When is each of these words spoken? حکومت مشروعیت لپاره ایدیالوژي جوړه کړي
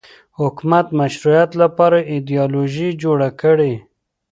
حکومت 0.39 0.85
مشروعیت 0.99 1.51
لپاره 1.61 1.97
ایدیالوژي 2.11 2.89
جوړه 3.03 3.29
کړي 3.41 3.73